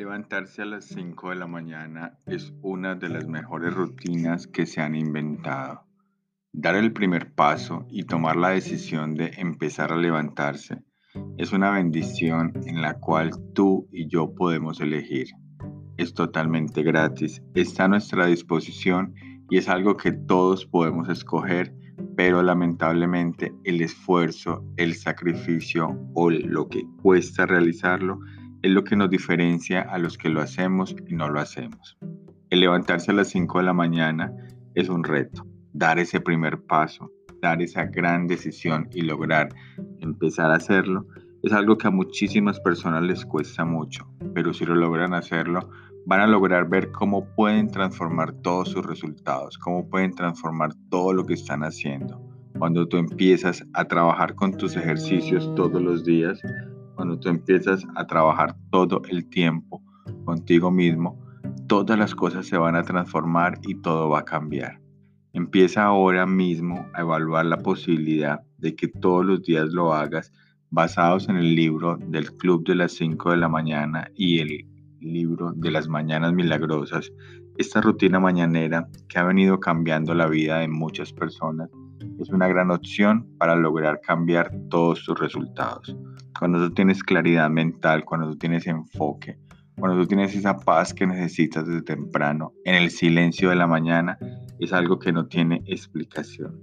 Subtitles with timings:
[0.00, 4.80] Levantarse a las 5 de la mañana es una de las mejores rutinas que se
[4.80, 5.82] han inventado.
[6.54, 10.78] Dar el primer paso y tomar la decisión de empezar a levantarse
[11.36, 15.28] es una bendición en la cual tú y yo podemos elegir.
[15.98, 19.14] Es totalmente gratis, está a nuestra disposición
[19.50, 21.74] y es algo que todos podemos escoger,
[22.16, 28.18] pero lamentablemente el esfuerzo, el sacrificio o lo que cuesta realizarlo
[28.62, 31.96] es lo que nos diferencia a los que lo hacemos y no lo hacemos.
[32.50, 34.32] El levantarse a las 5 de la mañana
[34.74, 35.46] es un reto.
[35.72, 37.10] Dar ese primer paso,
[37.40, 39.48] dar esa gran decisión y lograr
[40.00, 41.06] empezar a hacerlo
[41.42, 45.70] es algo que a muchísimas personas les cuesta mucho, pero si lo logran hacerlo,
[46.06, 51.24] van a lograr ver cómo pueden transformar todos sus resultados, cómo pueden transformar todo lo
[51.24, 52.20] que están haciendo.
[52.58, 56.42] Cuando tú empiezas a trabajar con tus ejercicios todos los días,
[57.00, 59.82] cuando tú empiezas a trabajar todo el tiempo
[60.26, 61.18] contigo mismo,
[61.66, 64.82] todas las cosas se van a transformar y todo va a cambiar.
[65.32, 70.30] Empieza ahora mismo a evaluar la posibilidad de que todos los días lo hagas
[70.68, 74.68] basados en el libro del Club de las 5 de la mañana y el
[75.00, 77.10] libro de las Mañanas Milagrosas,
[77.56, 81.70] esta rutina mañanera que ha venido cambiando la vida de muchas personas
[82.20, 85.96] es una gran opción para lograr cambiar todos tus resultados.
[86.38, 89.38] Cuando tú tienes claridad mental, cuando tú tienes enfoque,
[89.78, 94.18] cuando tú tienes esa paz que necesitas desde temprano, en el silencio de la mañana,
[94.58, 96.60] es algo que no tiene explicación.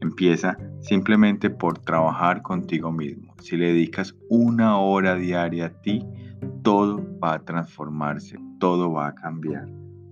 [0.00, 3.34] Empieza simplemente por trabajar contigo mismo.
[3.42, 6.04] Si le dedicas una hora diaria a ti,
[6.62, 9.66] todo va a transformarse, todo va a cambiar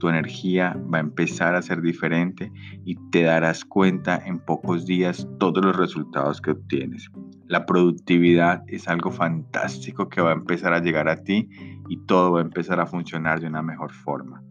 [0.04, 2.52] tu energía va a empezar a ser diferente
[2.84, 7.10] y te darás cuenta en pocos días todos los resultados que obtienes.
[7.46, 11.48] La productividad es algo fantástico que va a empezar a llegar a ti
[11.88, 14.42] y todo va a empezar a funcionar de una mejor forma.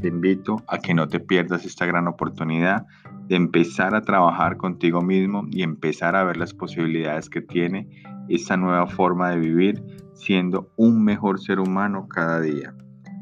[0.00, 2.86] Te invito a que no te pierdas esta gran oportunidad
[3.28, 7.86] de empezar a trabajar contigo mismo y empezar a ver las posibilidades que tiene
[8.30, 9.84] esta nueva forma de vivir
[10.14, 12.74] siendo un mejor ser humano cada día.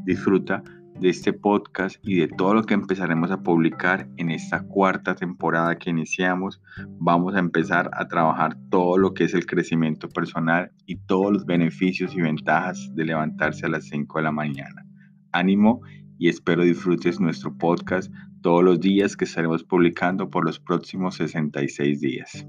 [0.04, 0.62] Disfruta
[1.00, 5.78] de este podcast y de todo lo que empezaremos a publicar en esta cuarta temporada
[5.78, 6.60] que iniciamos,
[6.98, 11.46] vamos a empezar a trabajar todo lo que es el crecimiento personal y todos los
[11.46, 14.86] beneficios y ventajas de levantarse a las 5 de la mañana.
[15.32, 15.80] Ánimo
[16.18, 18.12] y espero disfrutes nuestro podcast
[18.42, 22.46] todos los días que estaremos publicando por los próximos 66 días.